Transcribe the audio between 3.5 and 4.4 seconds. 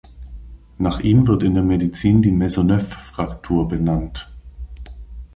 benannt.